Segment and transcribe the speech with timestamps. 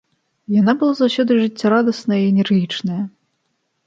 [0.53, 2.99] Яна была заўсёды жыццярадасная і энергічная.